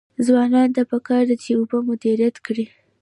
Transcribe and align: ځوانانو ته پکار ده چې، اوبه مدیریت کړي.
ځوانانو 0.25 0.73
ته 0.75 0.81
پکار 0.91 1.23
ده 1.29 1.35
چې، 1.43 1.49
اوبه 1.57 1.77
مدیریت 1.89 2.35
کړي. 2.45 2.65